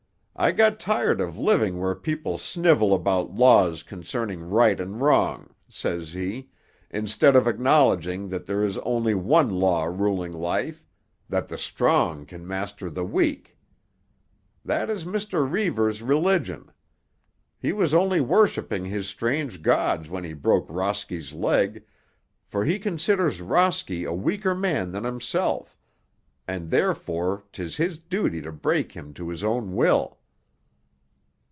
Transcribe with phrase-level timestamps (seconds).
[0.33, 6.13] I got tired of living where people snivel about laws concerning right and wrong,' says
[6.13, 6.49] he,
[6.89, 12.89] 'instead of acknowledging that there is only one law ruling life—that the strong can master
[12.89, 13.55] the weak.'
[14.65, 15.47] That is Mr.
[15.47, 16.71] Reivers' religion.
[17.59, 21.83] He was only worshipping his strange gods when he broke Rosky's leg,
[22.47, 25.77] for he considers Rosky a weaker man than himself,
[26.47, 30.17] and therefore 'tis his duty to break him to his own will."